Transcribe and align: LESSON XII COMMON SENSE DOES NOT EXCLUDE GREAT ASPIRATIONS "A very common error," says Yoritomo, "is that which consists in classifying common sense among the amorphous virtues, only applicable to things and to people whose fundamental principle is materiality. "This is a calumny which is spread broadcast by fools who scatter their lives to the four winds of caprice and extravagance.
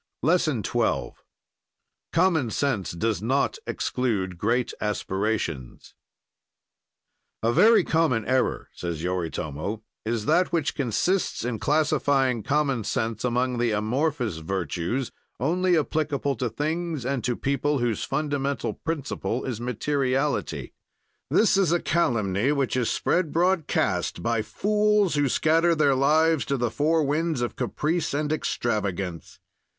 LESSON 0.23 0.63
XII 0.63 1.11
COMMON 2.11 2.49
SENSE 2.49 2.93
DOES 2.93 3.21
NOT 3.21 3.59
EXCLUDE 3.67 4.39
GREAT 4.39 4.73
ASPIRATIONS 4.81 5.93
"A 7.43 7.53
very 7.53 7.83
common 7.83 8.25
error," 8.25 8.67
says 8.73 9.03
Yoritomo, 9.03 9.83
"is 10.03 10.25
that 10.25 10.51
which 10.51 10.73
consists 10.73 11.45
in 11.45 11.59
classifying 11.59 12.41
common 12.41 12.83
sense 12.83 13.23
among 13.23 13.59
the 13.59 13.69
amorphous 13.69 14.37
virtues, 14.37 15.11
only 15.39 15.77
applicable 15.77 16.35
to 16.37 16.49
things 16.49 17.05
and 17.05 17.23
to 17.23 17.35
people 17.35 17.77
whose 17.77 18.03
fundamental 18.03 18.73
principle 18.73 19.45
is 19.45 19.61
materiality. 19.61 20.73
"This 21.29 21.57
is 21.57 21.71
a 21.71 21.79
calumny 21.79 22.51
which 22.51 22.75
is 22.75 22.89
spread 22.89 23.31
broadcast 23.31 24.23
by 24.23 24.41
fools 24.41 25.13
who 25.13 25.29
scatter 25.29 25.75
their 25.75 25.93
lives 25.93 26.43
to 26.45 26.57
the 26.57 26.71
four 26.71 27.03
winds 27.03 27.41
of 27.41 27.55
caprice 27.55 28.15
and 28.15 28.33
extravagance. 28.33 29.37